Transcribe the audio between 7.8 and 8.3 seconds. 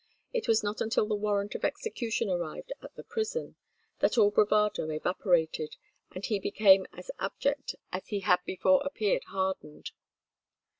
as he